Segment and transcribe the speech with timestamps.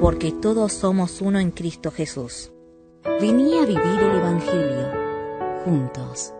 [0.00, 2.52] Porque todos somos uno en Cristo Jesús.
[3.20, 4.90] Vení a vivir el Evangelio
[5.64, 6.32] juntos.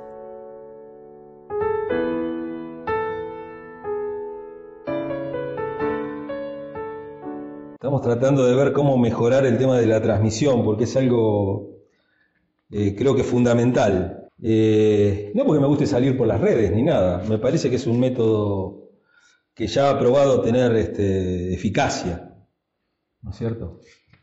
[7.74, 11.78] Estamos tratando de ver cómo mejorar el tema de la transmisión, porque es algo,
[12.70, 14.28] eh, creo que fundamental.
[14.42, 17.86] Eh, no porque me guste salir por las redes ni nada, me parece que es
[17.86, 18.90] un método
[19.54, 22.27] que ya ha probado tener este, eficacia,
[23.22, 23.80] ¿no es cierto?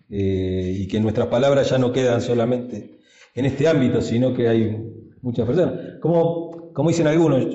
[0.10, 3.00] Eh, y que nuestras palabras ya no quedan solamente
[3.34, 4.78] en este ámbito, sino que hay
[5.22, 6.00] muchas personas.
[6.02, 7.46] Como, como dicen algunos,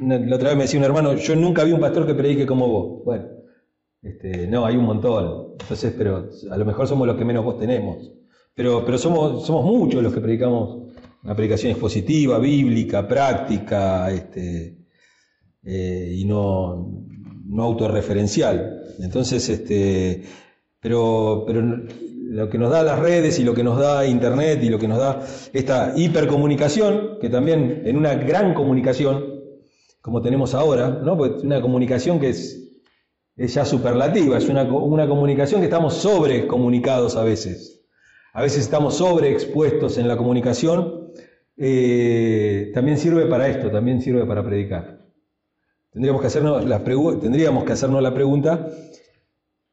[0.00, 2.68] la otra vez me decía un hermano, yo nunca vi un pastor que predique como
[2.68, 3.04] vos.
[3.04, 3.26] Bueno,
[4.02, 5.56] este, no, hay un montón.
[5.60, 8.12] Entonces, pero a lo mejor somos los que menos voz tenemos.
[8.54, 10.88] Pero, pero somos, somos muchos los que predicamos
[11.22, 14.78] una predicación expositiva, bíblica, práctica, este,
[15.62, 16.92] eh, y no,
[17.48, 18.82] no autorreferencial.
[19.00, 20.22] Entonces, este,
[20.80, 24.68] pero, pero lo que nos da las redes y lo que nos da Internet y
[24.68, 29.24] lo que nos da esta hipercomunicación, que también en una gran comunicación,
[30.00, 31.16] como tenemos ahora, ¿no?
[31.16, 32.68] Pues una comunicación que es
[33.38, 37.84] es ya superlativa, es una, comunicación que estamos sobrecomunicados a veces.
[38.34, 41.12] A veces estamos sobreexpuestos en la comunicación.
[41.56, 44.97] Eh, también sirve para esto, también sirve para predicar.
[45.98, 48.70] Tendríamos que, hacernos la tendríamos que hacernos la pregunta,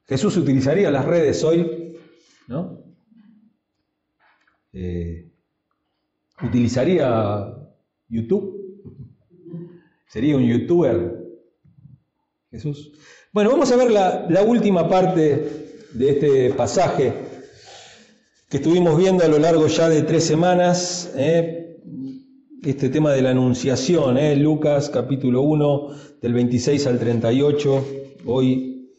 [0.08, 2.00] ¿Jesús utilizaría las redes hoy?
[2.48, 2.80] ¿No?
[4.74, 5.30] Eh,
[6.42, 7.54] ¿Utilizaría
[8.10, 8.60] YouTube?
[10.08, 11.16] ¿Sería un youtuber?
[12.50, 12.94] Jesús.
[13.32, 17.14] Bueno, vamos a ver la, última parte de este pasaje
[18.50, 21.65] que estuvimos viendo a lo largo ya de tres semanas, ¿eh?
[22.66, 24.36] Este tema de la anunciación, ¿eh?
[24.36, 25.90] Lucas capítulo 1
[26.20, 27.86] del 26 al 38,
[28.26, 28.90] hoy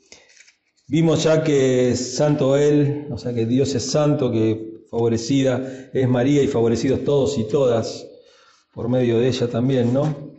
[0.86, 6.08] vimos ya que es santo Él, o sea que Dios es santo, que favorecida es
[6.08, 8.06] María y favorecidos todos y todas
[8.72, 10.32] por medio de ella también, ¿no?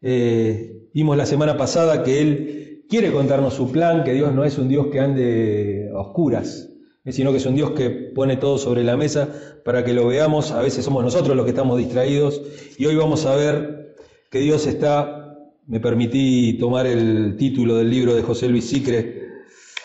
[0.00, 4.58] Eh, vimos la semana pasada que Él quiere contarnos su plan, que Dios no es
[4.58, 6.67] un Dios que ande a oscuras,
[7.10, 9.28] sino que es un Dios que pone todo sobre la mesa
[9.64, 10.52] para que lo veamos.
[10.52, 12.42] A veces somos nosotros los que estamos distraídos
[12.76, 13.96] y hoy vamos a ver
[14.30, 15.36] que Dios está,
[15.66, 19.28] me permití tomar el título del libro de José Luis Sicre,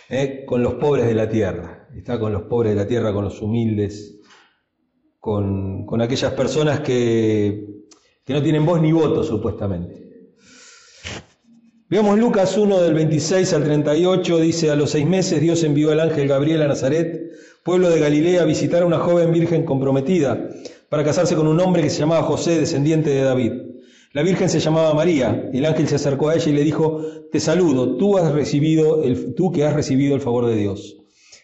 [0.10, 1.88] eh, con los pobres de la tierra.
[1.96, 4.20] Está con los pobres de la tierra, con los humildes,
[5.20, 7.84] con, con aquellas personas que,
[8.26, 10.03] que no tienen voz ni voto supuestamente.
[11.94, 16.00] Veamos Lucas 1 del 26 al 38, dice, a los seis meses Dios envió al
[16.00, 17.34] ángel Gabriel a Nazaret,
[17.64, 20.50] pueblo de Galilea, a visitar a una joven virgen comprometida
[20.90, 23.52] para casarse con un hombre que se llamaba José, descendiente de David.
[24.12, 27.00] La virgen se llamaba María, el ángel se acercó a ella y le dijo,
[27.32, 30.98] te saludo, tú, has recibido el, tú que has recibido el favor de Dios.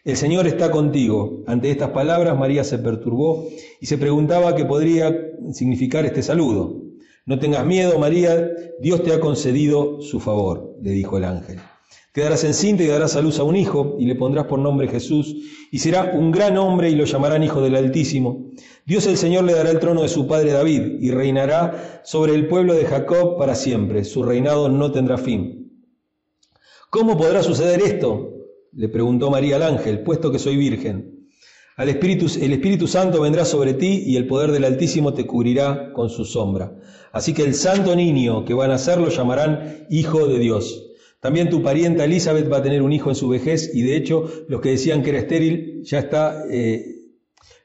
[0.04, 1.44] El Señor está contigo.
[1.46, 3.48] Ante estas palabras María se perturbó
[3.80, 5.16] y se preguntaba qué podría
[5.54, 6.89] significar este saludo.
[7.30, 11.60] No tengas miedo, María, Dios te ha concedido su favor, le dijo el ángel.
[12.12, 15.36] Quedarás encinta y darás a luz a un hijo, y le pondrás por nombre Jesús,
[15.70, 18.50] y será un gran hombre y lo llamarán Hijo del Altísimo.
[18.84, 22.48] Dios el Señor le dará el trono de su padre David, y reinará sobre el
[22.48, 24.06] pueblo de Jacob para siempre.
[24.06, 25.72] Su reinado no tendrá fin.
[26.90, 28.34] ¿Cómo podrá suceder esto?
[28.74, 31.19] le preguntó María al ángel, puesto que soy virgen.
[31.80, 35.94] Al Espíritu, el Espíritu Santo vendrá sobre ti y el poder del Altísimo te cubrirá
[35.94, 36.76] con su sombra.
[37.14, 40.90] Así que el santo niño que va a nacer lo llamarán Hijo de Dios.
[41.22, 44.30] También tu parienta Elizabeth va a tener un hijo en su vejez y de hecho
[44.50, 46.84] los que decían que era estéril ya está, eh,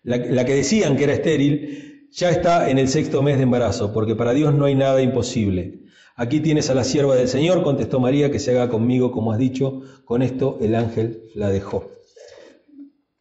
[0.05, 3.93] la, la que decían que era estéril ya está en el sexto mes de embarazo,
[3.93, 5.81] porque para Dios no hay nada imposible.
[6.15, 9.39] Aquí tienes a la sierva del Señor, contestó María, que se haga conmigo como has
[9.41, 9.81] dicho.
[10.05, 11.94] Con esto el ángel la dejó.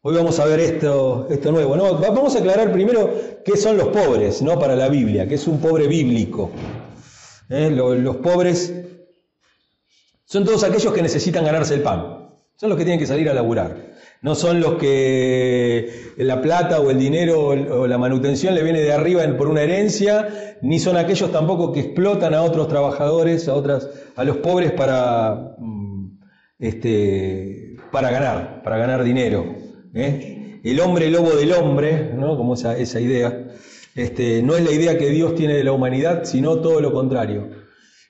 [0.06, 1.78] Hoy vamos a ver esto, nuevo.
[1.78, 3.10] Vamos a aclarar primero
[3.46, 4.60] qué son los pobres ¿no?
[4.60, 6.52] para la Biblia, qué es un pobre bíblico.
[7.50, 7.72] ¿Eh?
[7.72, 8.74] Los, pobres
[10.26, 12.32] son todos aquellos que necesitan ganarse el pan.
[12.58, 13.94] Son los que tienen que salir a laburar.
[14.22, 18.92] No son los que la plata o el dinero o la manutención le viene de
[18.92, 23.90] arriba por una herencia, ni son aquellos tampoco que explotan a otros trabajadores, a otras,
[24.18, 26.20] a los pobres para mm,
[26.60, 29.63] este, para ganar, para ganar dinero.
[29.94, 30.60] ¿Eh?
[30.64, 32.38] El hombre lobo del hombre, ¿no?
[32.38, 33.48] como esa, idea,
[33.96, 37.50] este, no es la idea que Dios tiene de la humanidad, sino todo lo contrario.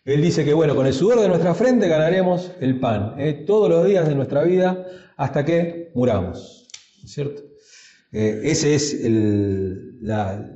[0.05, 3.43] Él dice que, bueno, con el sudor de nuestra frente ganaremos el pan, ¿eh?
[3.45, 4.85] todos los días de nuestra vida
[5.17, 6.67] hasta que muramos.
[7.05, 7.41] ¿Cierto?
[8.11, 10.53] Eh, esa es la,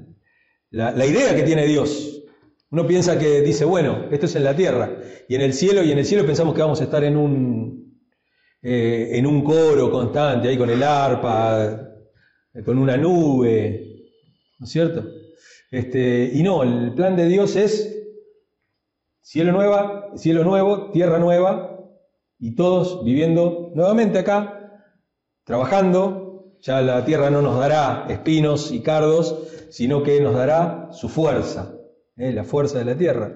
[0.69, 2.23] la, idea que tiene Dios.
[2.69, 5.91] Uno piensa que dice, bueno, esto es en la tierra, y en el cielo, y
[5.91, 7.76] en el cielo pensamos que vamos a estar en un,
[8.61, 11.87] eh, en un coro constante, ahí con el arpa,
[12.65, 14.07] con una nube,
[14.59, 15.05] ¿no es cierto?
[15.69, 17.93] Este, y no, el plan de Dios es
[19.21, 21.77] cielo nueva, cielo nuevo, tierra nueva,
[22.39, 24.83] y todos viviendo nuevamente acá,
[25.43, 31.09] trabajando, ya la tierra no nos dará espinos y cardos, sino que nos dará su
[31.09, 31.73] fuerza,
[32.15, 32.31] ¿eh?
[32.31, 33.35] la fuerza de la tierra.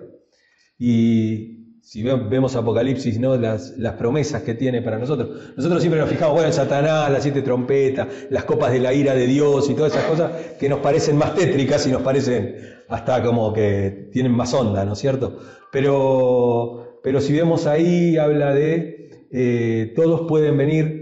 [0.78, 3.36] Y si vemos Apocalipsis, ¿no?
[3.36, 5.54] Las, promesas que tiene para nosotros.
[5.58, 9.14] Nosotros siempre nos fijamos, bueno, en Satanás, las siete trompetas, las copas de la ira
[9.14, 12.56] de Dios y todas esas cosas que nos parecen más tétricas y nos parecen
[12.88, 15.40] hasta como que tienen más onda, ¿no es cierto?
[15.72, 21.02] Pero, pero si vemos ahí, habla de eh, todos pueden venir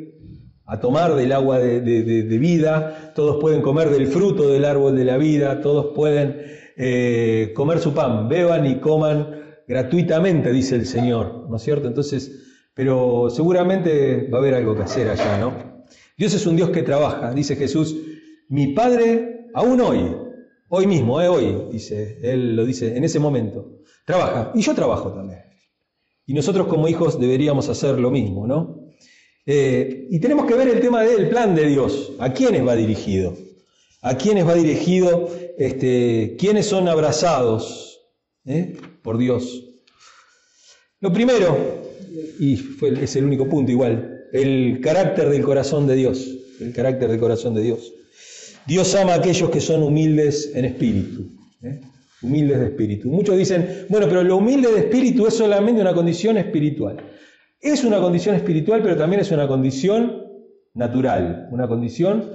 [0.65, 5.17] a tomar del agua de, vida, todos pueden comer del fruto del árbol de la
[5.17, 6.41] vida, todos pueden
[6.77, 9.38] eh, comer su pan, beban y coman
[9.69, 11.87] gratuitamente, dice el Señor, ¿no es cierto?
[11.87, 12.31] Entonces,
[12.73, 15.85] pero seguramente va a haber algo que hacer allá, ¿no?
[16.17, 17.95] Dios es un Dios que trabaja, dice Jesús,
[18.47, 20.15] mi Padre, aún hoy,
[20.69, 25.13] hoy mismo, eh, hoy, dice, Él lo dice en ese momento, trabaja, y yo trabajo
[25.13, 25.43] también.
[26.25, 28.87] Y nosotros como hijos deberíamos hacer lo mismo, ¿no?
[29.45, 32.13] Eh, y tenemos que ver el tema del plan de Dios.
[32.17, 33.35] ¿A quiénes va dirigido?
[34.01, 35.29] ¿A quiénes va dirigido?
[35.59, 37.89] Este, ¿Quiénes son abrazados
[38.45, 39.65] eh, por Dios?
[40.99, 41.57] Lo primero,
[42.39, 42.59] y
[43.01, 46.35] es el único punto igual, el carácter del corazón de Dios.
[46.59, 47.93] El carácter del corazón de Dios.
[48.67, 51.25] Dios ama a aquellos que son humildes en espíritu.
[51.63, 51.79] ¿eh?
[52.21, 53.09] Humildes de espíritu.
[53.09, 56.97] Muchos dicen, bueno, pero lo humilde de espíritu es solamente una condición espiritual.
[57.61, 60.25] Es una condición espiritual, pero también es una condición
[60.73, 62.29] natural, una condición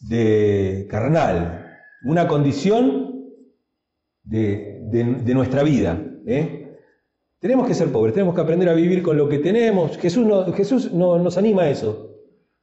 [0.00, 3.32] de carnal, una condición
[4.24, 4.67] de,
[5.34, 6.00] nuestra vida.
[6.26, 6.76] ¿eh?
[7.38, 9.96] Tenemos que ser pobres, tenemos que aprender a vivir con lo que tenemos.
[9.98, 12.16] Jesús, no, Jesús no, nos anima a eso.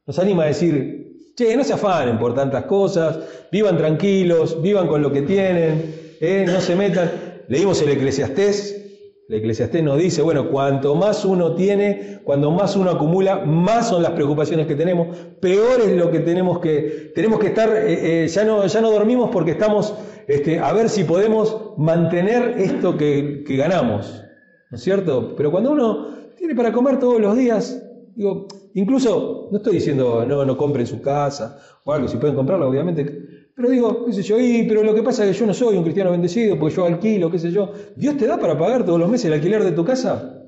[0.06, 3.18] Nos anima a decir, che, no se afanen por tantas cosas,
[3.50, 6.44] vivan tranquilos, vivan con lo que tienen, ¿eh?
[6.46, 7.10] no se metan.
[7.48, 8.85] Leímos el Eclesiastés,
[9.28, 14.02] la Eclesiastés nos dice, bueno, cuanto más uno tiene, cuando más uno acumula, más son
[14.02, 18.28] las preocupaciones que tenemos, peor es lo que tenemos que, tenemos que estar, eh, eh,
[18.28, 19.94] ya, no, ya no dormimos porque estamos
[20.28, 24.22] este, a ver si podemos mantener esto que, que ganamos,
[24.70, 25.34] ¿no es cierto?
[25.36, 26.06] Pero cuando uno
[26.36, 27.82] tiene para comer todos los días,
[28.14, 32.68] digo, incluso, no estoy diciendo no, no compren su casa o algo, si pueden comprarlo,
[32.68, 34.36] obviamente, pero digo, qué sé yo,
[34.68, 37.30] pero lo que pasa es que yo no soy un cristiano bendecido porque yo alquilo,
[37.30, 37.72] qué sé yo.
[37.96, 40.42] ¿Dios te da para pagar todos los meses el alquiler de tu casa?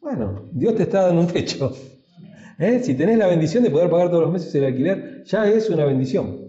[0.00, 1.76] Bueno, Dios te está dando un techo.
[2.58, 2.80] ¿Eh?
[2.82, 5.84] Si tenés la bendición de poder pagar todos los meses el alquiler, ya es una
[5.84, 6.40] bendición.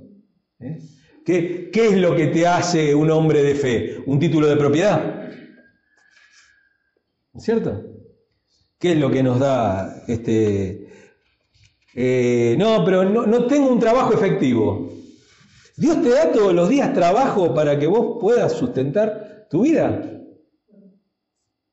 [0.61, 0.77] ¿Eh?
[1.25, 3.97] ¿Qué, ¿Qué, es lo que te hace un hombre de fe?
[4.05, 5.31] ¿Un título de propiedad?
[7.33, 7.83] ¿Es cierto?
[8.79, 10.87] ¿Qué es lo que nos da este...
[11.93, 15.02] Eh, no, pero no tengo un trabajo efectivo.
[15.75, 20.21] Dios te da todos los días trabajo para que vos puedas sustentar tu vida.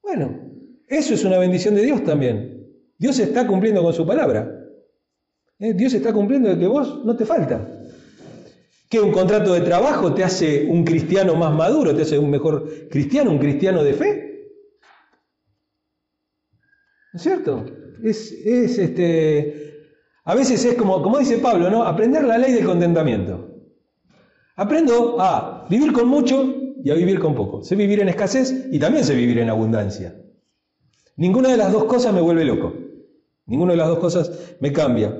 [0.03, 0.41] Bueno,
[0.89, 2.67] eso es una bendición de Dios también.
[2.99, 4.57] Dios está cumpliendo con su palabra.
[5.59, 5.75] ¿Eh?
[5.75, 7.85] Dios está cumpliendo de que vos no te falta.
[8.89, 12.89] Que un contrato de trabajo te hace un cristiano más maduro, te hace un mejor
[12.91, 14.31] cristiano, un cristiano de fe.
[17.13, 17.67] ¿No es cierto?
[18.03, 19.89] Es, es este.
[20.25, 21.85] A veces es como, como dice Pablo, ¿no?
[21.85, 23.50] Aprender la ley del contentamiento.
[24.61, 27.65] Aprendo a vivir con mucho y a vivir con poco.
[27.65, 30.15] Sé vivir en escasez y también sé vivir en abundancia.
[31.17, 32.75] Ninguna de las dos cosas me vuelve loco.
[33.47, 35.17] Ninguna de las dos cosas me cambia.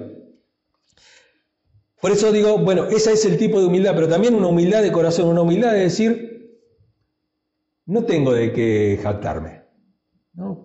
[2.03, 4.93] Por eso digo, bueno, ese es el tipo de humildad, pero también una humildad de
[4.93, 6.61] corazón, una humildad de decir,
[7.87, 9.63] no tengo de qué jactarme.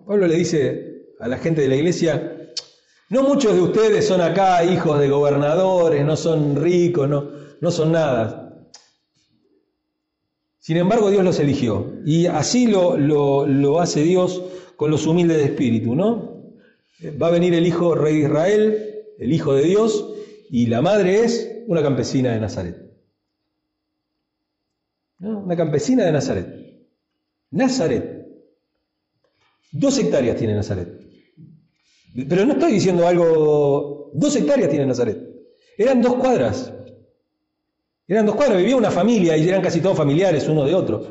[0.06, 2.52] Pablo le dice a la gente de la iglesia,
[3.08, 7.92] no muchos de ustedes son acá hijos de gobernadores, no son ricos, no, no son
[7.92, 8.45] nada.
[10.66, 11.94] Sin embargo, Dios los eligió.
[12.04, 14.42] Y así lo, lo, hace Dios
[14.74, 16.42] con los humildes de espíritu, ¿no?
[17.22, 20.12] Va a venir el hijo rey de Israel, el hijo de Dios,
[20.50, 22.82] y la madre es una campesina de Nazaret.
[25.20, 26.48] Una campesina de Nazaret.
[27.52, 28.26] Nazaret.
[29.70, 30.88] Dos hectáreas tiene Nazaret.
[32.28, 34.10] Pero no estoy diciendo algo...
[34.14, 35.16] Dos hectáreas tiene Nazaret.
[35.78, 36.72] Eran dos cuadras.
[38.08, 41.06] Eran dos cuadras, vivía una familia y eran casi todos familiares uno de otro.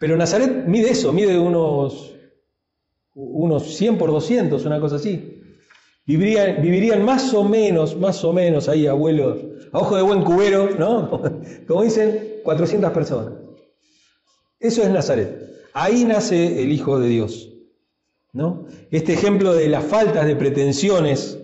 [0.00, 2.14] Pero Nazaret mide eso, mide unos,
[3.14, 5.40] unos 100 por 200, una cosa así.
[6.06, 9.38] Vivirían, vivirían más o menos, más o menos ahí, abuelos,
[9.72, 11.22] a ojo de buen cubero, ¿no?
[11.66, 13.34] Como dicen, 400 personas.
[14.60, 15.68] Eso es Nazaret.
[15.72, 17.54] Ahí nace el Hijo de Dios.
[18.34, 18.66] ¿no?
[18.90, 21.38] Este ejemplo de las faltas de pretensiones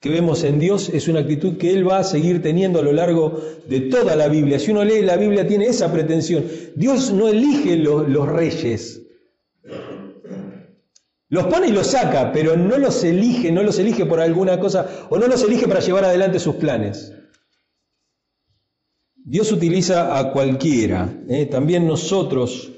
[0.00, 2.92] que vemos en Dios es una actitud que Él va a seguir teniendo a lo
[2.92, 3.38] largo
[3.68, 4.58] de toda la Biblia.
[4.58, 6.44] Si uno lee la Biblia tiene esa pretensión.
[6.74, 9.02] Dios no elige los reyes.
[11.28, 15.06] Los pone y los saca, pero no los elige, no los elige por alguna cosa
[15.10, 17.12] o no los elige para llevar adelante sus planes.
[19.14, 21.12] Dios utiliza a cualquiera.
[21.28, 21.44] ¿eh?
[21.44, 22.72] También nosotros,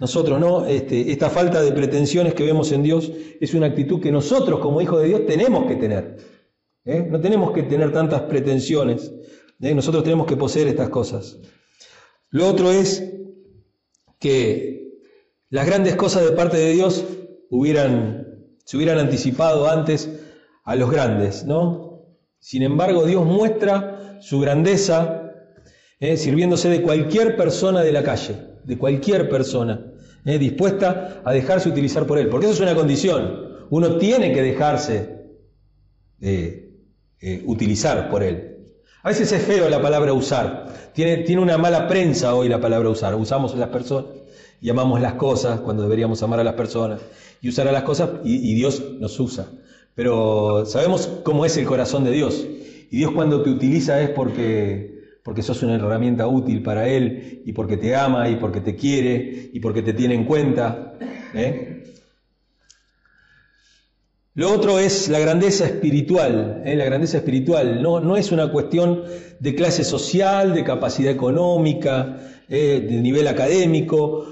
[0.00, 0.66] nosotros, ¿no?
[0.66, 4.80] Este, esta falta de pretensiones que vemos en Dios es una actitud que nosotros como
[4.80, 6.39] hijos de Dios tenemos que tener.
[6.84, 7.06] ¿Eh?
[7.08, 9.12] No tenemos que tener tantas pretensiones.
[9.60, 9.74] ¿eh?
[9.74, 11.38] Nosotros tenemos que poseer estas cosas.
[12.30, 13.12] Lo otro es
[14.18, 14.88] que
[15.48, 17.04] las grandes cosas de parte de Dios
[17.50, 20.08] hubieran, se hubieran anticipado antes
[20.64, 22.04] a los grandes, ¿no?
[22.38, 25.32] Sin embargo, Dios muestra su grandeza
[25.98, 26.16] ¿eh?
[26.16, 29.86] sirviéndose de cualquier persona de la calle, de cualquier persona,
[30.24, 33.66] dispuesta a dejarse utilizar por Él, porque eso es una condición.
[33.70, 35.20] Uno tiene que dejarse
[36.20, 36.69] eh,
[37.44, 38.56] utilizar por él.
[39.02, 40.92] A veces es feo la palabra usar.
[40.94, 43.14] Tiene, tiene una mala prensa hoy la palabra usar.
[43.14, 44.10] Usamos las personas
[44.60, 47.00] y amamos las cosas cuando deberíamos amar a las personas
[47.40, 49.46] y usar a las cosas y, Dios nos usa.
[49.94, 52.46] Pero sabemos cómo es el corazón de Dios.
[52.90, 57.52] Y Dios cuando te utiliza es porque, porque sos una herramienta útil para Él y
[57.52, 60.94] porque te ama y porque te quiere y porque te tiene en cuenta.
[61.34, 61.89] ¿eh?
[64.34, 66.62] Lo otro es la grandeza espiritual.
[66.64, 66.76] ¿eh?
[66.76, 69.02] La grandeza espiritual no, no, es una cuestión
[69.40, 72.16] de clase social, de capacidad económica,
[72.48, 72.86] ¿eh?
[72.88, 74.26] de nivel académico.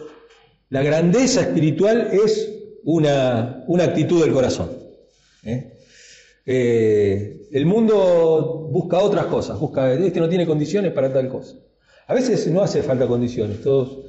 [0.71, 2.49] La grandeza espiritual es
[2.85, 4.71] una, una actitud del corazón.
[5.45, 5.75] ¿eh?
[7.51, 11.57] el mundo busca otras cosas, busca, este no tiene condiciones para tal cosa.
[12.07, 13.61] A veces no hace falta condiciones.
[13.63, 14.07] Todos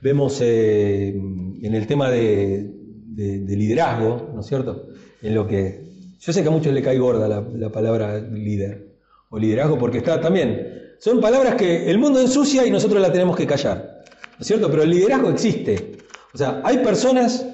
[0.00, 2.70] vemos en el tema de,
[3.08, 4.89] de liderazgo, ¿no es cierto?
[5.22, 5.88] En lo que...
[6.20, 8.86] Yo sé que a muchos le cae gorda la, palabra líder
[9.30, 10.78] o liderazgo porque está también...
[10.98, 14.70] Son palabras que el mundo ensucia y nosotros la tenemos que callar, ¿no es cierto?
[14.70, 15.92] Pero el liderazgo existe.
[16.34, 17.46] O sea, hay personas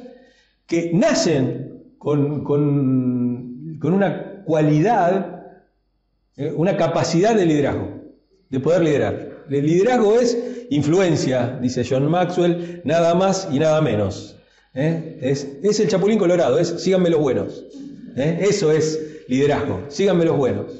[0.66, 5.44] que nacen con, con, con una cualidad,
[6.37, 8.02] eh, una capacidad de liderazgo,
[8.50, 9.44] de poder liderar.
[9.49, 14.36] El liderazgo es influencia, dice John Maxwell, nada más y nada menos.
[14.76, 15.18] ¿Eh?
[15.21, 17.64] Es, el chapulín colorado, es síganme los buenos.
[18.16, 18.47] ¿eh?
[18.49, 20.73] Eso es liderazgo, síganme los buenos.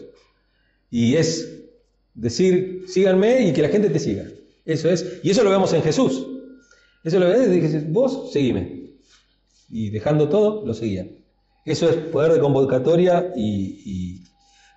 [0.91, 1.65] Y es
[2.15, 4.27] decir, síganme y que la gente te siga.
[4.65, 6.27] Eso es, y eso lo vemos en Jesús.
[7.03, 8.93] Eso lo vemos, vos seguime.
[9.71, 11.11] Y dejando todo, lo seguían.
[11.65, 14.25] Eso es poder de convocatoria y, y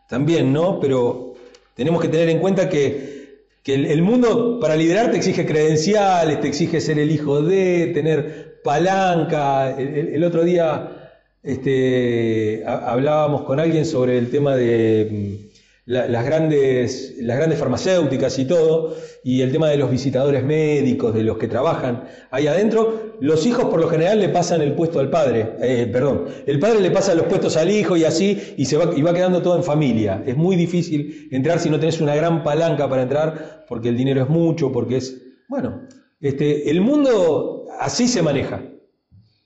[0.07, 0.79] también, ¿no?
[0.79, 1.35] Pero
[1.75, 3.19] tenemos que tener en cuenta que
[3.63, 8.48] que el, mundo para liderar te exige credenciales, te exige ser el hijo de, tener
[8.63, 9.77] palanca.
[9.77, 11.11] El, otro día
[11.43, 15.49] este, hablábamos con alguien sobre el tema de mm,
[15.85, 21.23] las, grandes, las grandes farmacéuticas y todo, y el tema de los visitadores médicos, de
[21.23, 23.15] los que trabajan ahí adentro.
[23.19, 26.81] Los hijos por lo general le pasan el puesto al padre, eh, perdón, el padre
[26.81, 29.55] le pasa los puestos al hijo y así, y, se va, y va quedando todo
[29.57, 30.23] en familia.
[30.25, 34.21] Es muy difícil entrar si no tenés una gran palanca para entrar, porque el dinero
[34.21, 35.87] es mucho, porque es, bueno,
[36.21, 38.61] este, el mundo así se maneja.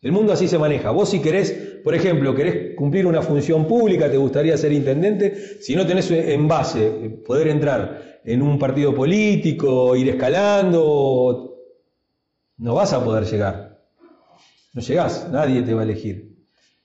[0.01, 0.91] El mundo así se maneja.
[0.91, 5.75] Vos si querés, por ejemplo, querés cumplir una función pública, te gustaría ser intendente, si
[5.75, 6.89] no tenés en base
[7.25, 11.55] poder entrar en un partido político, ir escalando,
[12.57, 13.81] no vas a poder llegar.
[14.73, 16.33] No llegás, nadie te va a elegir.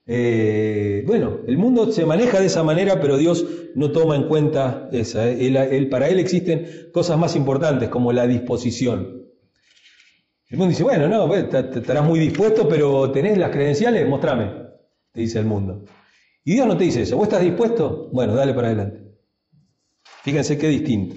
[0.06, 4.88] Eh, bueno, el mundo se maneja de esa manera, pero Dios no toma en cuenta
[4.92, 5.28] esa.
[5.28, 5.88] ¿eh?
[5.90, 9.17] para Él existen cosas más importantes como la disposición.
[10.48, 14.08] El mundo dice, bueno, no, pues, estarás muy dispuesto, pero ¿tenés las credenciales?
[14.08, 14.50] Mostrame,
[15.12, 15.84] te dice el mundo.
[16.42, 17.16] Y Dios no te dice eso.
[17.16, 18.08] ¿Vos estás dispuesto?
[18.12, 19.14] Bueno, dale para adelante.
[20.22, 21.16] Fíjense qué distinto.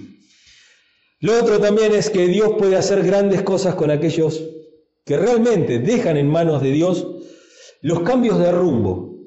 [1.22, 4.44] Lo otro también es que Dios puede hacer grandes cosas con aquellos
[5.06, 7.08] que realmente dejan en manos de Dios
[7.82, 9.18] los cambios de rumbo.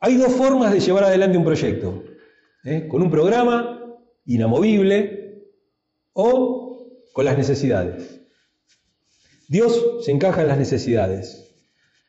[0.00, 2.04] Hay dos formas de llevar adelante un proyecto.
[2.64, 2.86] ¿eh?
[2.88, 3.80] Con un programa
[4.26, 5.46] inamovible
[6.12, 6.63] o
[7.14, 8.20] con las necesidades.
[9.48, 11.48] Dios se encaja en las necesidades.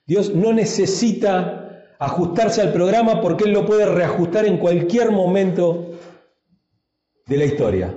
[0.08, 5.92] Dios no necesita ajustarse al programa porque Él lo puede reajustar en cualquier momento
[7.28, 7.96] de la historia.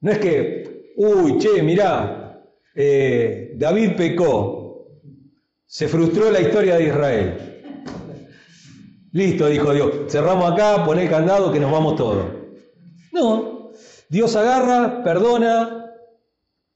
[0.00, 2.40] No es que, uy, che, mirá,
[2.74, 4.86] eh, David pecó,
[5.66, 7.62] se frustró la historia de Israel.
[9.10, 12.26] Listo, dijo Dios, cerramos acá, poné el candado que nos vamos todos.
[13.12, 13.53] No,
[14.14, 15.90] Dios agarra, perdona,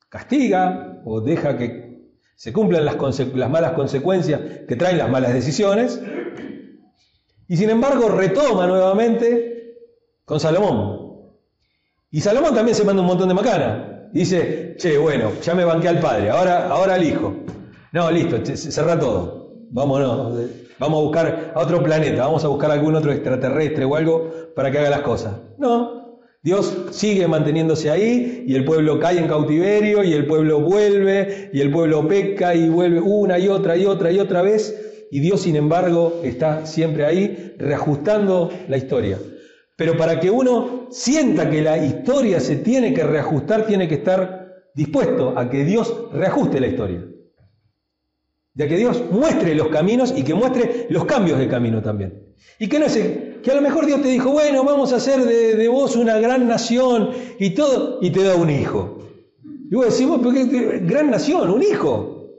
[0.09, 6.03] castiga o deja que se cumplan las, las malas consecuencias que traen las malas decisiones.
[7.47, 9.77] Y sin embargo retoma nuevamente
[10.25, 11.31] con Salomón.
[12.11, 14.09] Y Salomón también se manda un montón de macana.
[14.13, 17.37] Dice, che, bueno, ya me banqué al padre, ahora, ahora al hijo.
[17.93, 19.53] No, listo, cerra todo.
[19.71, 20.51] Vámonos.
[20.81, 24.73] Vamos a buscar a otro planeta, vamos a buscar algún otro extraterrestre o algo para
[24.73, 25.35] que haga las cosas.
[25.57, 25.98] No,
[26.43, 31.61] Dios sigue manteniéndose ahí y el pueblo cae en cautiverio y el pueblo vuelve y
[31.61, 35.43] el pueblo peca y vuelve una y otra y otra y otra vez y Dios
[35.43, 39.19] sin embargo está siempre ahí reajustando la historia.
[39.77, 44.65] Pero para que uno sienta que la historia se tiene que reajustar, tiene que estar
[44.75, 47.05] dispuesto a que Dios reajuste la historia
[48.59, 52.35] de que Dios muestre los caminos y que muestre los cambios de camino también.
[52.59, 55.25] Y que no sé, que a lo mejor Dios te dijo, bueno, vamos a hacer
[55.25, 58.99] de, vos una gran nación y todo, y te da un hijo.
[59.71, 62.31] Y vos decís, vos, qué gran nación, un hijo.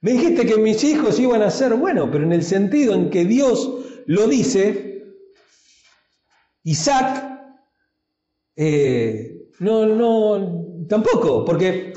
[0.00, 3.24] Me dijiste que mis hijos iban a ser, bueno, pero en el sentido en que
[3.24, 3.70] Dios
[4.06, 5.04] lo dice,
[6.64, 7.40] Isaac,
[8.56, 11.90] eh, no, no, tampoco, porque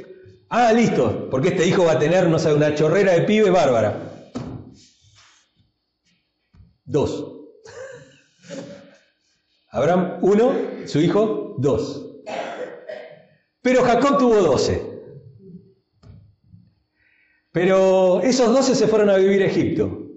[0.56, 4.30] Ah, listo, porque este hijo va a tener, no sé, una chorrera de pibe bárbara.
[6.86, 7.33] Dos.
[9.74, 10.54] Abraham, uno,
[10.86, 12.22] su hijo, dos.
[13.64, 14.82] Pero Jacob tuvo doce.
[17.52, 20.12] Pero esos doce se fueron a vivir a Egipto.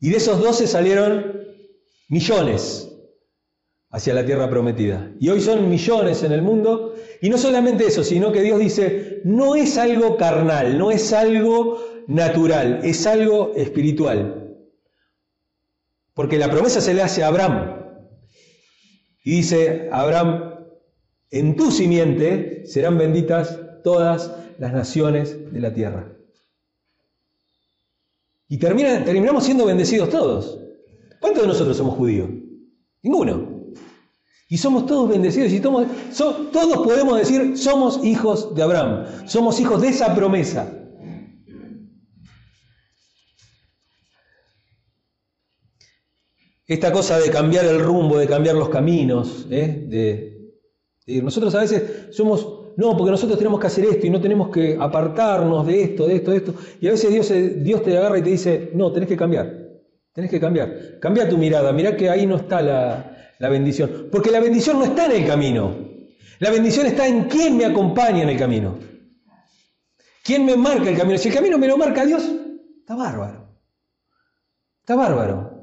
[0.00, 1.40] Y de esos doce salieron
[2.08, 2.90] millones
[3.90, 5.12] hacia la tierra prometida.
[5.20, 6.96] Y hoy son millones en el mundo.
[7.20, 11.78] Y no solamente eso, sino que Dios dice, no es algo carnal, no es algo
[12.08, 14.56] natural, es algo espiritual.
[16.12, 17.73] Porque la promesa se le hace a Abraham.
[19.24, 20.54] Y dice, Abraham,
[21.30, 26.12] en tu simiente serán benditas todas las naciones de la tierra.
[28.48, 30.60] Y terminamos siendo bendecidos todos.
[31.20, 32.28] ¿Cuántos de nosotros somos judíos?
[33.02, 33.64] Ninguno.
[34.48, 35.88] Y somos todos bendecidos y todos,
[36.52, 40.83] todos podemos decir, somos hijos de Abraham, somos hijos de esa promesa.
[46.66, 49.84] Esta cosa de cambiar el rumbo, de cambiar los caminos, ¿eh?
[49.86, 54.48] de, nosotros a veces somos, no, porque nosotros tenemos que hacer esto y no tenemos
[54.48, 56.54] que apartarnos de esto, de esto, de esto.
[56.80, 59.52] Y a veces Dios, Dios te agarra y te dice, no, tenés que cambiar,
[60.14, 60.98] tenés que cambiar.
[61.00, 64.08] Cambia tu mirada, mirá que ahí no está la, la bendición.
[64.10, 65.76] Porque la bendición no está en el camino.
[66.38, 68.78] La bendición está en quién me acompaña en el camino.
[70.22, 71.18] ¿Quién me marca el camino?
[71.18, 72.24] Si el camino me lo marca Dios,
[72.80, 73.46] está bárbaro.
[74.80, 75.53] Está bárbaro.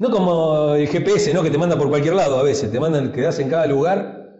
[0.00, 1.42] No como el GPS, ¿no?
[1.42, 2.72] Que te manda por cualquier lado a veces.
[2.72, 4.30] Te mandan, quedas en cada lugar.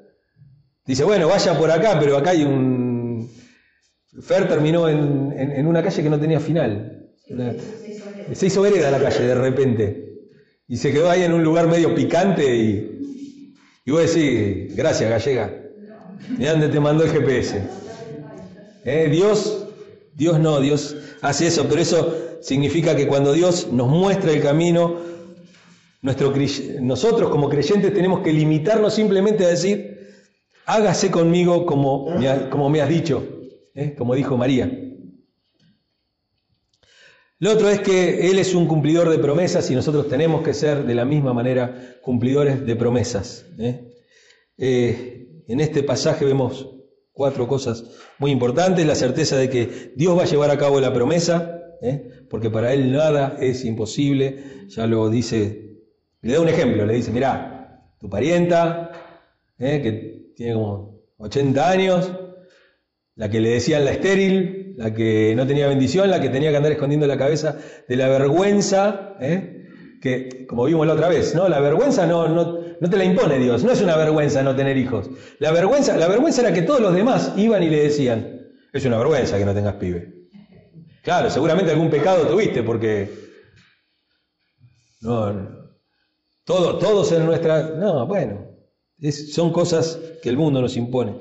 [0.86, 3.30] Dice, bueno, vaya por acá, pero acá hay un...
[4.22, 7.10] Fer terminó en, una calle que no tenía final.
[8.32, 10.14] se hizo vereda la calle de repente.
[10.66, 13.52] Y se quedó ahí en un lugar medio picante y,
[13.84, 15.52] y vos decís, gracias gallega,
[16.38, 17.60] mira dónde te mandó el GPS.
[18.86, 19.08] ¿Eh?
[19.10, 19.66] Dios,
[20.14, 25.10] Dios no, Dios hace eso, pero eso significa que cuando Dios nos muestra el camino,
[26.02, 30.00] nosotros como creyentes tenemos que limitarnos simplemente a decir,
[30.64, 33.22] hágase conmigo como me, como me has dicho,
[33.74, 33.94] ¿eh?
[33.96, 34.70] como dijo María.
[37.38, 40.84] Lo otro es que Él es un cumplidor de promesas y nosotros tenemos que ser
[40.84, 43.46] de la misma manera cumplidores de promesas.
[43.58, 43.90] ¿eh?
[44.58, 46.68] Eh, en este pasaje vemos
[47.12, 47.84] cuatro cosas
[48.18, 48.86] muy importantes.
[48.86, 51.62] La certeza de que Dios va a llevar a cabo la promesa,
[52.28, 54.66] porque para Él nada es imposible.
[54.68, 55.69] Ya lo dice,
[56.22, 58.92] le da un ejemplo, le dice, mirá, tu parienta,
[59.58, 62.12] que tiene como 80 años,
[63.14, 66.56] la que le decían la estéril, la que no tenía bendición, la que tenía que
[66.56, 67.56] andar escondiendo la cabeza
[67.86, 69.66] de la vergüenza, ¿eh?
[70.00, 71.48] que como vimos la otra vez, ¿no?
[71.48, 74.78] La vergüenza no, no, no, te la impone Dios, no es una vergüenza no tener
[74.78, 75.10] hijos.
[75.38, 78.40] La vergüenza, la vergüenza era que todos los demás iban y le decían,
[78.72, 80.28] es una vergüenza que no tengas pibe.
[81.02, 83.10] Claro, seguramente algún pecado tuviste porque
[85.02, 85.69] no,
[86.50, 88.44] todo, todos en nuestra, no, bueno,
[89.32, 91.14] son cosas que el mundo nos impone.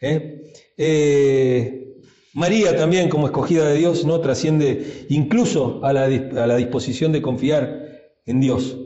[0.00, 0.42] ¿eh?
[0.76, 1.94] Eh,
[2.34, 7.22] María también, como escogida de Dios, no trasciende incluso a la, a la disposición de
[7.22, 8.76] confiar en Dios.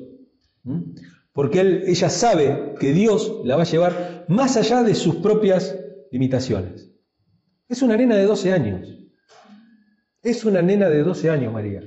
[1.32, 5.78] Porque ella sabe que Dios la va a llevar más allá de sus propias
[6.12, 6.90] limitaciones.
[7.70, 8.86] Es una nena de 12 años.
[10.22, 11.80] Es una nena de 12 años, María.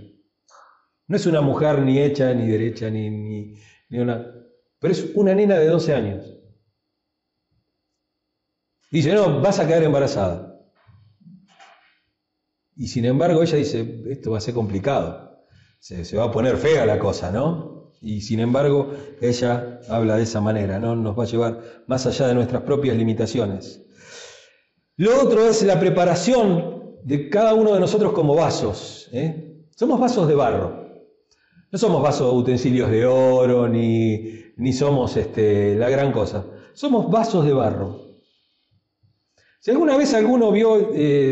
[1.07, 3.53] No es una mujer ni hecha, ni derecha, ni, ni,
[3.89, 6.39] Pero es una nena de 12 años.
[8.91, 10.49] Dice, no, vas a quedar embarazada.
[12.75, 15.43] Y sin embargo ella dice, esto va a ser complicado,
[15.80, 17.91] se, va a poner fea la cosa, ¿no?
[18.02, 20.95] Y sin embargo ella habla de esa manera, ¿no?
[20.95, 23.86] Nos va a llevar más allá de nuestras propias limitaciones.
[24.95, 29.10] Lo otro es la preparación de cada uno de nosotros como vasos.
[29.12, 29.65] ¿eh?
[29.75, 30.88] Somos vasos de barro.
[31.71, 36.45] No somos vasos utensilios de oro, ni, ni somos este, la gran cosa.
[36.73, 38.10] Somos vasos de barro.
[39.60, 41.32] Si alguna vez alguno vio eh,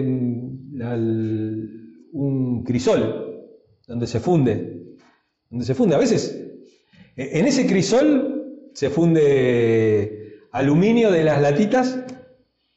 [2.11, 3.47] un crisol
[3.87, 4.97] donde se funde,
[5.49, 6.47] donde se funde, a veces
[7.15, 11.99] en ese crisol se funde aluminio de las latitas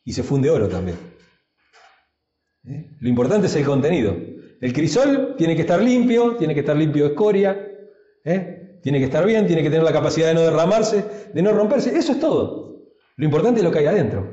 [0.05, 0.97] y se funde oro también.
[2.65, 2.91] ¿Eh?
[3.01, 4.17] Lo importante es el contenido.
[4.61, 7.69] El crisol tiene que estar limpio, tiene que estar limpio de escoria,
[8.25, 8.79] ¿eh?
[8.83, 11.97] tiene que estar bien, tiene que tener la capacidad de no derramarse, de no romperse.
[11.97, 12.85] Eso es todo.
[13.17, 14.29] Lo importante es lo que hay adentro.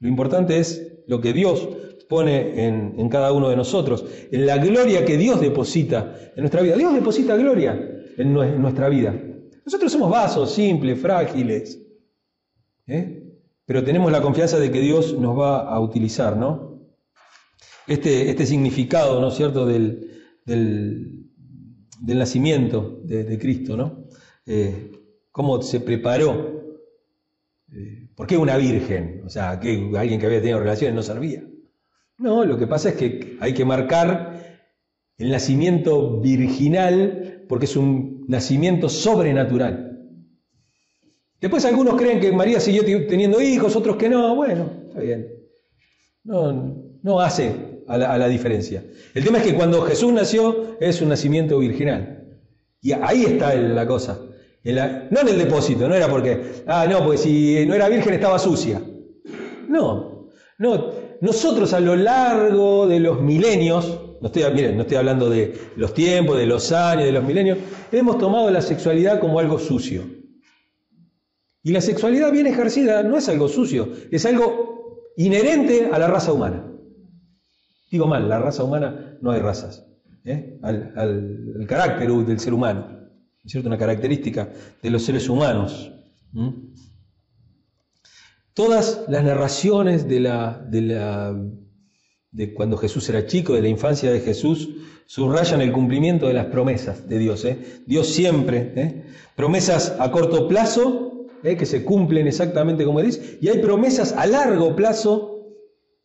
[0.00, 1.68] Lo importante es lo que Dios
[2.08, 6.76] pone en, cada uno de nosotros, en la gloria que Dios deposita en nuestra vida.
[6.76, 7.72] Dios deposita gloria
[8.16, 9.14] en, nuestra vida.
[9.64, 11.80] Nosotros somos vasos simples, frágiles,
[12.86, 13.22] ¿eh?
[13.64, 16.73] pero tenemos la confianza de que Dios nos va a utilizar, ¿no?
[17.86, 20.10] Este, este significado, ¿no es cierto?, del,
[22.00, 24.06] nacimiento de, Cristo, ¿no?
[24.46, 24.92] Eh,
[25.30, 26.54] cómo se preparó
[27.74, 29.22] eh, ¿Por qué una virgen?
[29.24, 31.42] O sea, que alguien que había tenido relaciones no servía.
[32.18, 34.60] No, lo que pasa es que hay que marcar
[35.18, 39.90] el nacimiento virginal porque es un nacimiento sobrenatural.
[41.40, 44.36] Después algunos creen que María siguió teniendo hijos, otros que no.
[44.36, 45.28] Bueno, está bien.
[46.22, 48.84] No hace a la, diferencia.
[49.14, 52.24] El tema es que cuando Jesús nació es un nacimiento virginal.
[52.80, 54.18] Y ahí está la cosa
[54.72, 58.38] no en el depósito, no era porque, ah, no, porque si no era virgen estaba
[58.38, 58.80] sucia.
[59.68, 65.28] No, no, nosotros a lo largo de los milenios, no estoy, miren, no estoy hablando
[65.28, 67.58] de los tiempos, de los años, de los milenios,
[67.92, 70.02] hemos tomado la sexualidad como algo sucio.
[71.62, 76.32] Y la sexualidad bien ejercida no es algo sucio, es algo inherente a la raza
[76.32, 76.70] humana.
[77.94, 79.86] Digo mal, la raza humana no hay razas,
[80.24, 80.58] ¿eh?
[80.62, 82.94] al, carácter del ser humano
[83.46, 83.68] cierto?
[83.68, 84.48] Una característica
[84.82, 85.92] de los seres humanos.
[88.52, 90.66] Todas las narraciones de, la,
[92.32, 94.70] de cuando Jesús era chico, de la infancia de Jesús,
[95.06, 97.44] subrayan el cumplimiento de las promesas de Dios.
[97.44, 97.82] ¿eh?
[97.86, 99.04] Dios siempre, ¿eh?
[99.36, 101.56] promesas a corto plazo, ¿eh?
[101.56, 105.33] que se cumplen exactamente como dice, y hay promesas a largo plazo,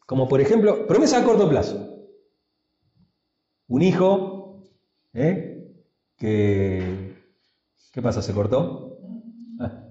[0.09, 1.99] como por ejemplo, promesa a corto plazo.
[3.67, 4.63] Un hijo
[6.17, 7.13] que
[7.93, 8.23] ¿Qué pasa?
[8.23, 8.97] ¿Se cortó?
[9.59, 9.83] Ah.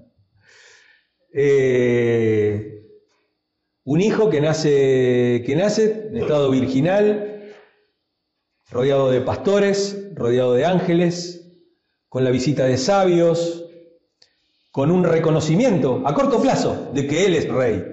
[1.33, 2.83] Eh,
[3.85, 7.53] un hijo que nace, que nace en estado virginal,
[8.71, 11.49] rodeado de pastores, rodeado de ángeles,
[12.09, 13.71] con la visita de sabios,
[14.73, 17.85] con un reconocimiento a corto plazo de que Él es rey,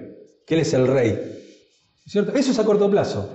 [0.44, 1.35] que Él es el rey.
[2.06, 2.32] ¿Cierto?
[2.34, 3.28] Eso es a corto plazo.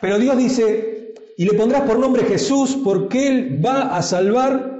[0.00, 4.76] Pero Dios dice, y le pondrás por nombre Jesús porque Él va a salvar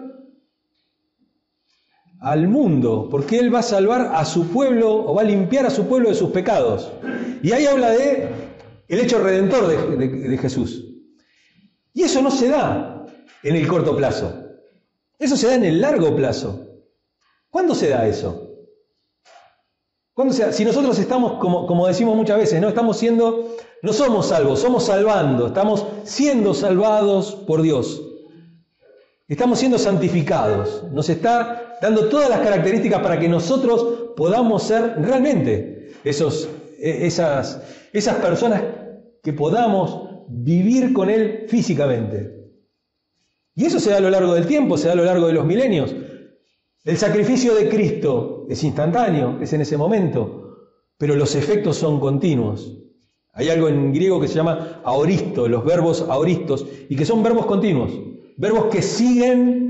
[2.20, 5.70] al mundo, porque Él va a salvar a su pueblo o va a limpiar a
[5.70, 6.90] su pueblo de sus pecados.
[7.42, 8.28] Y ahí habla de
[8.88, 10.84] el hecho redentor de, Jesús.
[11.92, 13.06] Y eso no se da
[13.42, 14.34] en el corto plazo,
[15.18, 16.66] eso se da en el largo plazo.
[17.48, 18.45] ¿Cuándo se da eso?
[20.16, 20.50] ¿Cuándo se da?
[20.52, 24.86] Si nosotros estamos, como, como decimos muchas veces, no estamos siendo, no somos salvos, somos
[24.86, 28.02] salvando, estamos siendo salvados por Dios.
[29.28, 30.84] Estamos siendo santificados.
[30.90, 36.48] Nos está dando todas las características para que nosotros podamos ser realmente esos,
[36.78, 37.60] e, esas,
[37.92, 38.62] esas personas
[39.22, 42.54] que podamos vivir con Él físicamente.
[43.54, 45.34] Y eso se da a lo largo del tiempo, se da a lo largo de
[45.34, 45.94] los milenios.
[46.86, 52.78] El sacrificio de Cristo es instantáneo, es en ese momento, pero los efectos son continuos.
[53.34, 57.44] Hay algo en griego que se llama aoristo, los verbos aoristos, y que son verbos
[57.44, 57.92] continuos
[58.36, 59.64] verbos que siguen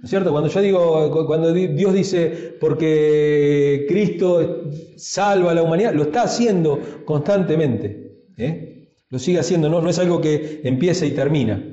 [0.00, 0.30] ¿No es cierto?
[0.32, 4.62] Cuando yo digo, cuando Dios dice, porque Cristo
[4.96, 8.14] salva a la humanidad, lo está haciendo constantemente.
[8.38, 8.94] ¿eh?
[9.10, 11.69] Lo sigue haciendo, no, no es algo que empieza y termina.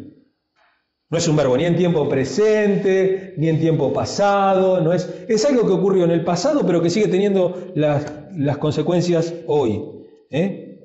[1.09, 5.45] No es un verbo ni en tiempo presente, ni en tiempo pasado, no es, es
[5.45, 9.81] algo que ocurrió en el pasado, pero que sigue teniendo las, las consecuencias hoy.
[10.29, 10.83] ¿eh?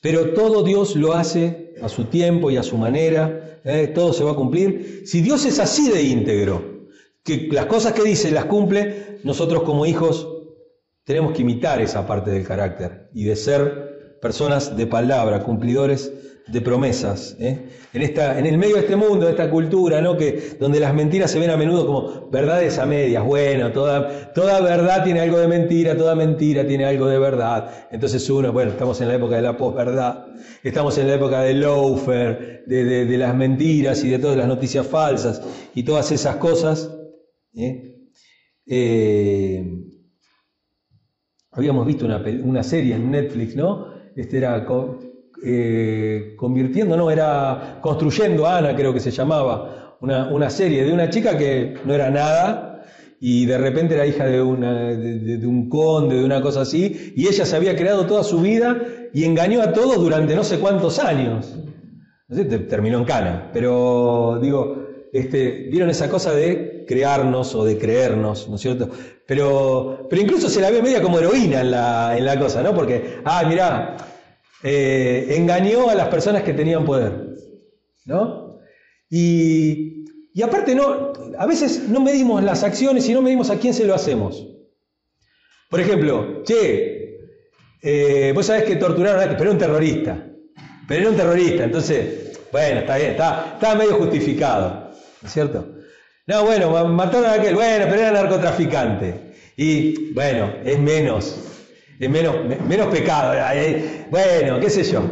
[0.00, 3.88] Pero todo Dios lo hace a su tiempo y a su manera, ¿eh?
[3.88, 5.02] todo se va a cumplir.
[5.06, 6.74] Si Dios es así de íntegro,
[7.24, 10.28] que las cosas que dice las cumple, nosotros como hijos
[11.02, 16.12] tenemos que imitar esa parte del carácter y de ser personas de palabra, cumplidores
[16.46, 17.36] de promesas.
[17.40, 17.68] ¿eh?
[17.92, 20.16] En, esta, en el medio de este mundo, de esta cultura, ¿no?
[20.16, 23.24] que, donde las mentiras se ven a menudo como verdades a medias.
[23.24, 27.88] Bueno, toda, toda verdad tiene algo de mentira, toda mentira tiene algo de verdad.
[27.90, 30.26] Entonces uno, bueno, estamos en la época de la posverdad,
[30.62, 34.86] estamos en la época del loafer, de, de, las mentiras y de todas las noticias
[34.86, 35.42] falsas
[35.74, 36.90] y todas esas cosas.
[37.54, 38.10] ¿eh?
[38.66, 39.64] Eh,
[41.52, 43.94] habíamos visto una, una serie en Netflix, ¿no?
[44.16, 44.64] Este era
[45.44, 51.36] eh, convirtiendo, no, era construyendo Ana, creo que se llamaba, una, serie de una chica
[51.36, 52.82] que no era nada
[53.20, 57.26] y de repente era hija de, una, de, un conde, de una cosa así, y
[57.26, 60.98] ella se había creado toda su vida y engañó a todos durante no sé cuántos
[60.98, 61.56] años.
[62.28, 67.78] No sé, terminó en cana, pero digo, este, vieron esa cosa de crearnos o de
[67.78, 68.90] creernos, ¿no es cierto?
[69.26, 72.74] Pero, pero incluso se la ve media como heroína en la, en la cosa, ¿no?
[72.74, 73.96] Porque, ah, mirá,
[74.66, 77.34] eh, engañó a las personas que tenían poder.
[78.06, 78.58] ¿No?
[79.10, 80.06] Y,
[80.42, 83.94] aparte, no, a veces no medimos las acciones y no medimos a quién se lo
[83.94, 84.48] hacemos.
[85.68, 87.18] Por ejemplo, che,
[87.82, 90.26] eh, vos sabés que torturaron a este, pero era un terrorista.
[90.88, 94.90] Pero era un terrorista, entonces, bueno, está bien, está, medio justificado.
[95.20, 95.74] ¿No es cierto?
[96.26, 99.34] No, bueno, mataron a aquel, bueno, pero era narcotraficante.
[99.56, 101.53] Y bueno, es menos
[101.98, 103.34] menos, pecado.
[104.10, 105.02] Bueno, qué sé yo.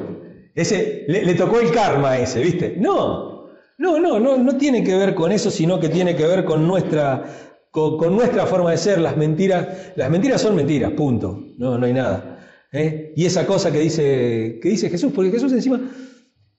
[0.54, 2.76] Ese, le, tocó el karma ese, ¿viste?
[2.78, 6.44] No, no, no, no, no tiene que ver con eso, sino que tiene que ver
[6.44, 7.24] con nuestra,
[7.70, 9.00] con, nuestra forma de ser.
[9.00, 11.54] Las mentiras, las mentiras son mentiras, punto.
[11.56, 12.38] No, no hay nada.
[12.72, 13.12] ¿eh?
[13.16, 15.80] Y esa cosa que dice, que dice Jesús, porque Jesús encima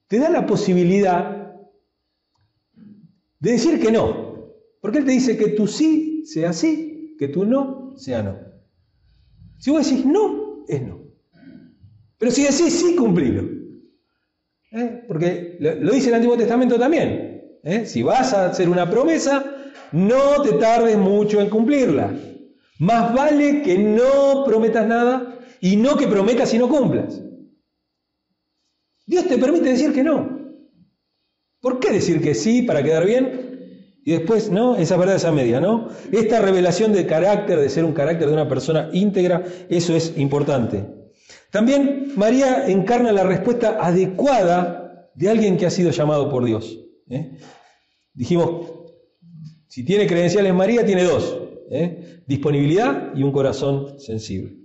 [0.08, 1.54] te da la posibilidad
[3.38, 4.52] de decir que no.
[4.80, 8.53] Porque Él te dice que tu sí sea sí, que tu no sea no.
[9.64, 11.00] Si vos decís no, es no.
[12.18, 13.48] Pero si decís sí, cumplilo.
[14.70, 15.04] ¿Eh?
[15.08, 17.60] Porque lo, dice el Antiguo Testamento también.
[17.62, 17.86] ¿eh?
[17.86, 19.42] Si vas a hacer una promesa,
[19.92, 22.12] no te tardes mucho en cumplirla.
[22.78, 27.22] Más vale que no prometas nada y no que prometas y no cumplas.
[29.06, 30.58] Dios te permite decir que no.
[31.62, 33.43] ¿Por qué decir que sí para quedar bien
[34.04, 34.76] y después, ¿no?
[34.76, 35.88] Esa verdad, esa media, ¿no?
[36.12, 40.84] Esta revelación de carácter, de ser un carácter de una persona íntegra, eso es importante.
[41.50, 46.80] También María encarna la respuesta adecuada de alguien que ha sido llamado por Dios.
[47.08, 47.38] ¿eh?
[48.12, 48.72] Dijimos,
[49.68, 51.38] si tiene credenciales María, tiene dos.
[51.70, 52.22] ¿eh?
[52.26, 54.56] Disponibilidad y un corazón sensible.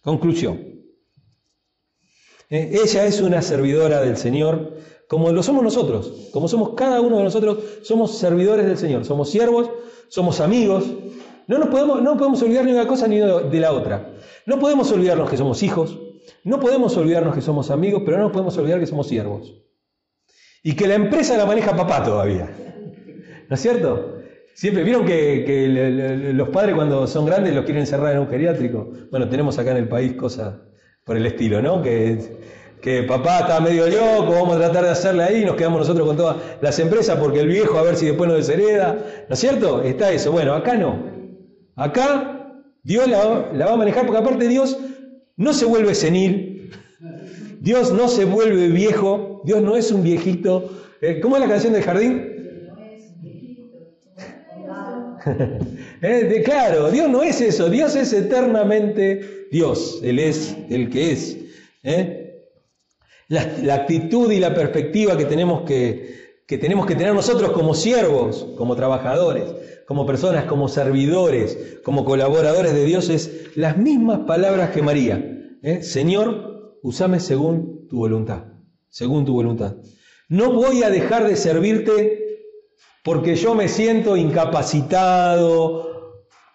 [0.00, 0.82] Conclusión.
[2.50, 2.80] ¿eh?
[2.82, 4.76] Ella es una servidora del Señor
[5.12, 9.28] como lo somos nosotros, como somos cada uno de nosotros, somos servidores del Señor, somos
[9.28, 9.70] siervos,
[10.08, 10.86] somos amigos.
[11.46, 14.14] No nos podemos, no podemos olvidar ni una cosa ni de la otra.
[14.46, 15.98] No podemos olvidarnos que somos hijos,
[16.44, 19.52] no podemos olvidarnos que somos amigos, pero no nos podemos olvidar que somos siervos.
[20.62, 22.50] Y que la empresa la maneja papá todavía.
[23.50, 24.16] ¿No es cierto?
[24.54, 28.90] Siempre vieron que, los padres cuando son grandes los quieren encerrar en un geriátrico.
[29.10, 30.54] Bueno, tenemos acá en el país cosas
[31.04, 31.82] por el estilo, ¿no?
[31.82, 32.40] Que
[32.82, 36.16] que papá está medio loco, vamos a tratar de hacerle ahí, nos quedamos nosotros con
[36.16, 39.82] todas las empresas porque el viejo a ver si después nos deshereda, ¿no es cierto?
[39.82, 40.32] Está eso.
[40.32, 40.98] Bueno, acá no.
[41.76, 44.76] Acá Dios la, va a manejar porque aparte Dios
[45.36, 46.72] no se vuelve senil,
[47.60, 50.68] Dios no se vuelve viejo, Dios no es un viejito.
[51.00, 52.28] Eh, ¿Cómo es la canción del jardín?
[56.02, 61.38] eh, claro, Dios no es eso, Dios es eternamente Dios, Él es el que es.
[61.84, 62.21] ¿eh?
[63.28, 68.76] La, actitud y la perspectiva que tenemos que, tenemos que tener nosotros como siervos, como
[68.76, 69.44] trabajadores,
[69.86, 75.56] como personas, como servidores, como colaboradores de Dios, es las mismas palabras que María.
[75.62, 75.82] ¿eh?
[75.82, 78.44] Señor, usame según tu voluntad,
[78.88, 79.76] según tu voluntad.
[80.28, 82.18] No voy a dejar de servirte
[83.02, 85.92] porque yo me siento incapacitado,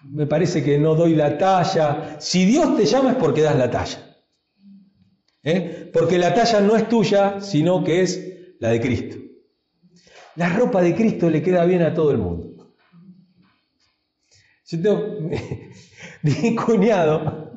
[0.03, 2.17] me parece que no doy la talla.
[2.19, 4.07] Si Dios te llama es porque das la talla.
[5.47, 5.89] ¿Eh?
[5.93, 9.17] porque la talla no es tuya, sino que es la de Cristo.
[10.36, 12.73] La ropa de Cristo le queda bien a todo el mundo.
[14.65, 15.29] Yo tengo,
[16.21, 17.47] mi cuñado,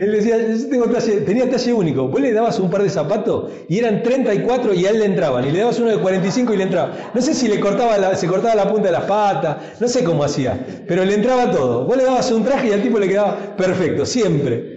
[0.00, 0.86] él decía, yo tengo
[1.26, 2.08] tenía talle único.
[2.08, 5.46] Vos le dabas un par de zapatos y eran 34 y a él le entraban.
[5.46, 7.10] Y le dabas uno de 45 y le entraba.
[7.12, 10.02] No sé si le cortaba la, se cortaba la punta de las patas, no sé
[10.02, 11.84] cómo hacía, pero le entraba todo.
[11.84, 14.69] Vos le dabas un traje y al tipo le quedaba perfecto, siempre.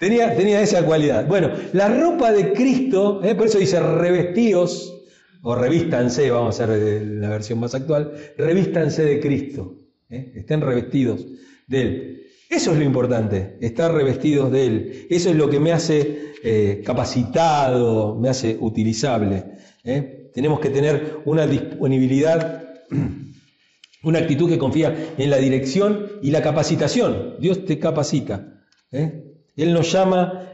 [0.00, 1.26] Tenía, tenía esa cualidad.
[1.28, 4.96] Bueno, la ropa de Cristo, eh, por eso dice revestidos,
[5.42, 9.76] o revístanse, vamos a hacer la versión más actual, revístanse de Cristo.
[10.08, 11.26] Eh, estén revestidos
[11.66, 12.22] de Él.
[12.48, 15.06] Eso es lo importante, estar revestidos de Él.
[15.10, 19.44] Eso es lo que me hace eh, capacitado, me hace utilizable.
[19.84, 20.30] ¿eh?
[20.34, 22.64] Tenemos que tener una disponibilidad,
[24.02, 27.36] una actitud que confía en la dirección y la capacitación.
[27.38, 28.64] Dios te capacita.
[28.90, 29.29] ¿eh?
[29.62, 30.46] Él nos llama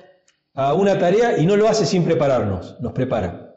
[0.55, 3.55] a una tarea y no lo hace sin prepararnos, nos prepara.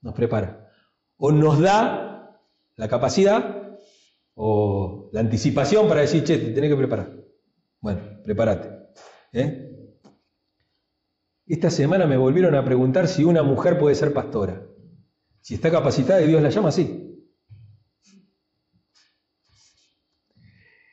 [0.00, 0.70] Nos prepara.
[1.18, 2.40] O nos da
[2.76, 3.76] la capacidad
[4.34, 7.12] o la anticipación para decir, che, te tenés que preparar.
[7.80, 8.70] Bueno, prepárate.
[9.32, 9.68] ¿eh?
[11.46, 14.66] Esta semana me volvieron a preguntar si una mujer puede ser pastora.
[15.42, 17.28] Si está capacitada y Dios la llama así.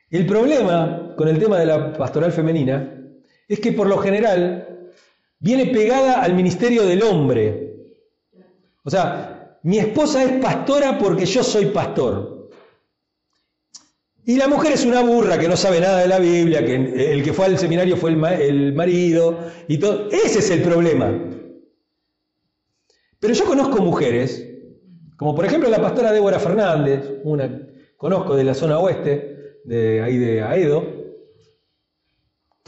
[0.10, 2.98] El problema con el tema de la pastoral femenina
[3.49, 4.91] es que por lo general
[5.39, 7.73] viene pegada al ministerio del hombre.
[8.83, 12.49] O sea, mi esposa es pastora porque yo soy pastor.
[14.23, 17.23] Y la mujer es una burra que no sabe nada de la Biblia, que el
[17.23, 20.09] que fue al seminario fue el, marido y todo.
[20.12, 21.12] Ese es el problema.
[23.19, 24.47] Pero yo conozco mujeres,
[25.17, 30.17] como por ejemplo la pastora Débora Fernández, una conozco de la zona oeste, de ahí
[30.17, 30.98] de Aedo,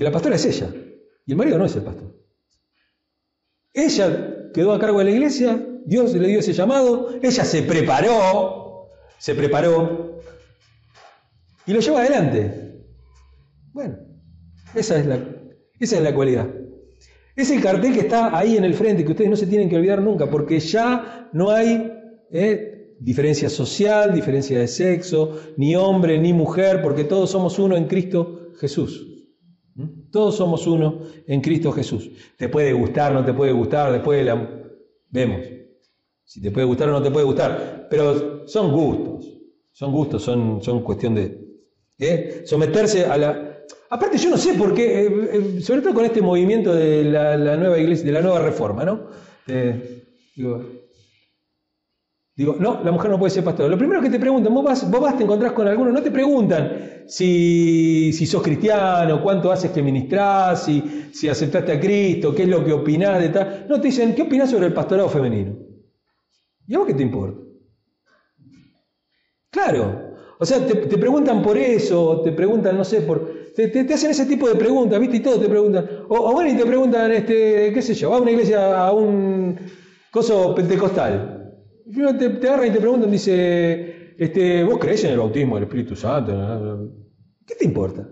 [0.02, 0.68] que la pastora es ella,
[1.28, 2.12] y el marido no es el pastor.
[3.72, 8.90] Ella quedó a cargo de la iglesia, Dios le dio ese llamado, ella se preparó,
[9.20, 10.20] se preparó,
[11.68, 12.84] y lo lleva adelante.
[13.74, 14.00] Bueno,
[14.74, 15.20] esa es la,
[15.80, 16.50] esa es la cualidad.
[17.36, 19.76] Es el cartel que está ahí en el frente, que ustedes no se tienen que
[19.76, 21.94] olvidar nunca, porque ya no hay
[22.32, 27.86] eh, diferencia social, diferencia de sexo, ni hombre ni mujer, porque todos somos uno en
[27.86, 29.11] Cristo Jesús.
[30.12, 32.10] Todos somos uno en Cristo Jesús.
[32.38, 34.50] Te puede gustar, no te puede gustar, después la...
[35.10, 35.41] vemos.
[36.24, 37.88] Si te puede gustar o no te puede gustar.
[37.89, 39.28] Pero son gustos.
[39.72, 41.41] Son gustos, son, son cuestión de,
[42.00, 42.41] ¿eh?
[42.46, 43.48] someterse a la...
[43.89, 47.58] Aparte yo no sé por qué, eh, eh, sobre todo con este movimiento de la,
[47.58, 49.08] nueva iglesia, de la nueva reforma, ¿no?
[52.44, 53.70] No, la mujer no puede ser pastora.
[53.70, 56.12] Lo primero que te preguntan, vos vas, vos vas te encontrás con alguno, no te
[56.12, 62.44] preguntan si, si sos cristiano, cuánto haces que ministrás, si, si aceptaste a Cristo, qué
[62.44, 63.66] es lo que opinás de tal.
[63.70, 65.56] No, te dicen, ¿qué opinás sobre el pastorado femenino?
[66.68, 67.40] ¿Y a vos qué te importa?
[69.50, 73.52] Claro, o sea, te, preguntan por eso, te preguntan, no sé, por.
[73.56, 75.18] Te, hacen ese tipo de preguntas, ¿viste?
[75.18, 75.88] Y todos te preguntan.
[76.10, 79.56] O, bueno, y te preguntan, este, qué sé yo, va a una iglesia, a un
[80.10, 81.41] coso pentecostal.
[81.94, 85.66] Y uno te, agarra y te preguntan, dice, este, ¿vos crees en el bautismo del
[85.66, 86.90] Espíritu Santo?
[87.46, 88.08] ¿Qué te importa?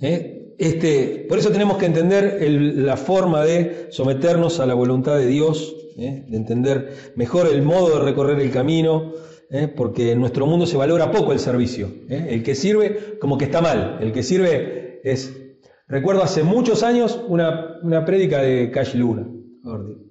[0.00, 0.54] ¿Eh?
[0.58, 5.76] Este, por eso tenemos que entender la forma de someternos a la voluntad de Dios,
[5.98, 6.24] ¿eh?
[6.26, 9.12] de entender mejor el modo de recorrer el camino
[9.50, 9.68] ¿eh?
[9.68, 11.90] porque en nuestro mundo se valora poco el servicio.
[12.08, 15.42] El que sirve como que está mal, el que sirve es...
[15.88, 19.28] Recuerdo hace muchos años una, una prédica de Cash Luna.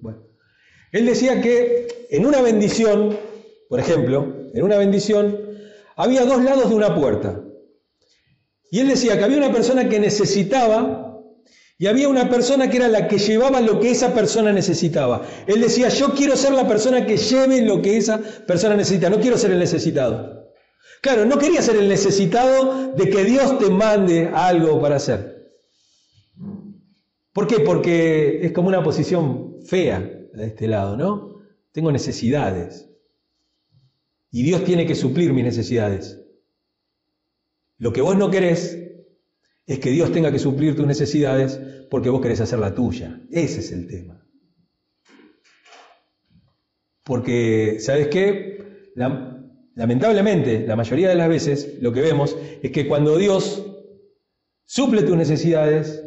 [0.00, 0.25] Bueno.
[0.96, 3.18] Él decía que en una bendición,
[3.68, 5.38] por ejemplo, en una bendición,
[5.94, 7.38] había dos lados de una puerta.
[8.70, 11.22] Y él decía que había una persona que necesitaba
[11.78, 15.26] y había una persona que era la que llevaba lo que esa persona necesitaba.
[15.46, 19.20] Él decía, yo quiero ser la persona que lleve lo que esa persona necesita, no
[19.20, 20.50] quiero ser el necesitado.
[21.02, 25.52] Claro, no quería ser el necesitado de que Dios te mande algo para hacer.
[27.34, 27.60] ¿Por qué?
[27.60, 31.40] Porque es como una posición fea de este lado, ¿no?
[31.72, 32.88] Tengo necesidades.
[34.30, 36.20] Y Dios tiene que suplir mis necesidades.
[37.78, 38.86] Lo que vos no querés,
[39.66, 41.60] es que Dios tenga que suplir tus necesidades
[41.90, 43.20] porque vos querés hacer la tuya.
[43.30, 44.24] Ese es el tema.
[47.02, 48.54] Porque, ¿sabes qué?
[49.74, 53.62] lamentablemente, la mayoría de las veces lo que vemos es que cuando Dios
[54.64, 56.02] suple tus necesidades,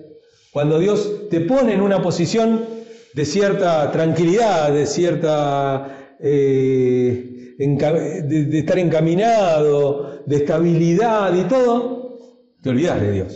[0.52, 2.66] cuando Dios te pone en una posición
[3.14, 6.16] de cierta tranquilidad, de cierta...
[6.22, 12.18] Eh, de estar encaminado, de estabilidad y todo,
[12.62, 13.36] te olvidas de Dios.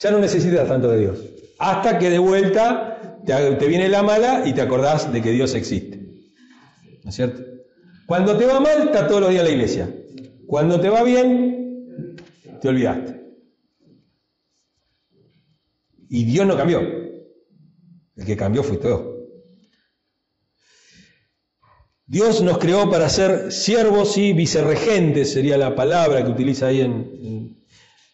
[0.00, 1.18] Ya no necesitas tanto de Dios.
[1.58, 5.98] Hasta que de vuelta te, viene la mala y te acordás de que Dios existe.
[7.02, 7.42] ¿No es cierto?
[8.06, 9.88] Cuando te va mal, está todos los días en la iglesia.
[10.46, 12.16] Cuando te va bien,
[12.60, 13.15] te olvidaste.
[16.08, 16.80] Y Dios no cambió.
[16.80, 19.16] El que cambió fuiste vos.
[22.08, 27.64] Dios nos creó para ser siervos y vicerregentes, sería la palabra que utiliza ahí en,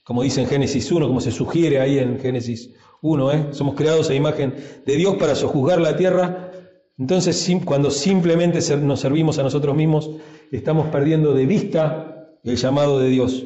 [0.02, 2.70] como dice en Génesis 1, como se sugiere ahí en Génesis
[3.02, 3.46] 1, ¿eh?
[3.50, 4.54] somos creados a imagen
[4.86, 6.52] de Dios para sojuzgar la tierra.
[6.96, 10.10] Entonces, cuando simplemente nos servimos a nosotros mismos,
[10.50, 13.44] estamos perdiendo de vista el llamado de Dios.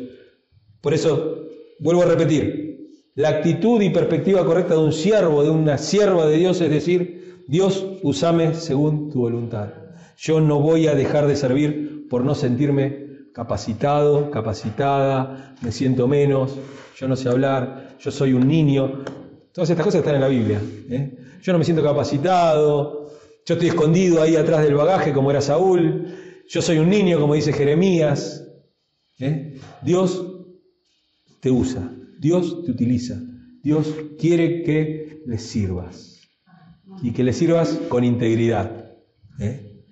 [0.80, 1.48] Por eso,
[1.80, 2.65] vuelvo a repetir,
[3.16, 7.42] la actitud y perspectiva correcta de un siervo, de una sierva de Dios, es decir,
[7.48, 9.70] Dios, usame según tu voluntad.
[10.18, 16.56] Yo no voy a dejar de servir por no sentirme capacitado, capacitada, me siento menos,
[16.98, 19.04] yo no sé hablar, yo soy un niño.
[19.52, 20.60] Todas estas cosas están en la Biblia.
[20.90, 21.18] ¿eh?
[21.42, 23.10] Yo no me siento capacitado,
[23.46, 26.06] yo estoy escondido ahí atrás del bagaje como era Saúl,
[26.48, 28.46] yo soy un niño como dice Jeremías.
[29.18, 29.58] ¿eh?
[29.82, 30.22] Dios
[31.40, 33.20] te usa, Dios te utiliza,
[33.62, 36.20] Dios quiere que le sirvas
[37.02, 38.94] y que le sirvas con integridad.
[39.38, 39.82] ¿eh?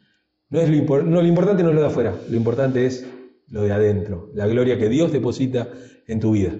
[0.51, 3.07] No, es lo, importante no es lo de afuera, lo importante es
[3.49, 5.72] lo de adentro, la gloria que Dios deposita
[6.07, 6.57] en tu vida.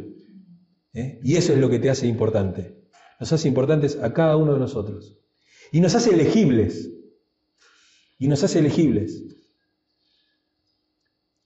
[0.93, 1.21] ¿eh?
[1.23, 2.83] Y eso es lo que te hace importante.
[3.21, 5.19] Nos hace importantes a cada uno de nosotros.
[5.73, 6.91] Y nos hace elegibles.
[8.19, 9.23] Y nos hace elegibles.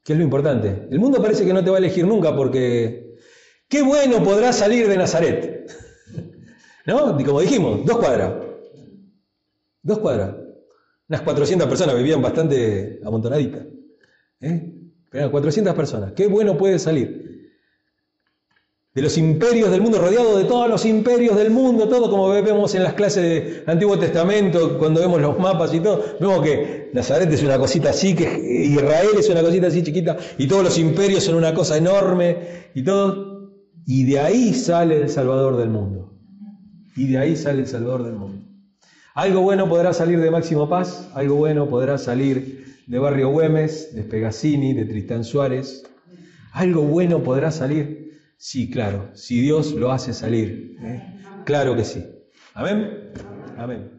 [0.03, 0.89] ¿Qué es lo importante?
[0.91, 3.08] El mundo parece que no te va a elegir nunca porque
[3.69, 5.71] qué bueno podrá salir de Nazaret.
[6.87, 7.17] ¿No?
[7.25, 8.33] como dijimos, dos cuadras.
[9.83, 10.35] Dos cuadras.
[11.09, 13.67] Unas 400 personas vivían bastante amontonaditas.
[14.41, 14.73] ¿Eh?
[15.11, 16.13] 400 personas.
[16.13, 17.29] Qué bueno puede salir.
[18.95, 22.75] De los imperios del mundo, rodeado de todos los imperios del mundo, todo como vemos
[22.75, 27.31] en las clases del Antiguo Testamento, cuando vemos los mapas y todo, vemos que Nazaret
[27.31, 31.23] es una cosita así, que Israel es una cosita así chiquita, y todos los imperios
[31.23, 33.28] son una cosa enorme, y todo.
[33.91, 36.13] Y de ahí sale el Salvador del mundo.
[36.95, 38.47] Y de ahí sale el Salvador del mundo.
[39.15, 44.03] Algo bueno podrá salir de Máximo Paz, algo bueno podrá salir de Barrio Güemes, de
[44.03, 45.85] Pegasini, de Tristán Suárez.
[46.53, 48.21] ¿Algo bueno podrá salir?
[48.37, 50.77] Sí, claro, si Dios lo hace salir.
[50.83, 51.03] ¿eh?
[51.47, 52.05] Claro que sí.
[52.53, 53.11] Amén.
[53.57, 53.98] Amén.